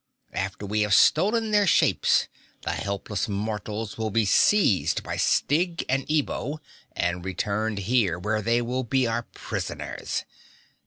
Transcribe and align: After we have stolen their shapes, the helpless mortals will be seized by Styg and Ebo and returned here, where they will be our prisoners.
After 0.33 0.65
we 0.65 0.81
have 0.81 0.95
stolen 0.95 1.51
their 1.51 1.67
shapes, 1.67 2.27
the 2.63 2.71
helpless 2.71 3.29
mortals 3.29 3.99
will 3.99 4.09
be 4.09 4.25
seized 4.25 5.03
by 5.03 5.15
Styg 5.15 5.83
and 5.87 6.09
Ebo 6.09 6.59
and 6.93 7.23
returned 7.23 7.77
here, 7.77 8.17
where 8.17 8.41
they 8.41 8.63
will 8.63 8.83
be 8.83 9.05
our 9.05 9.21
prisoners. 9.35 10.25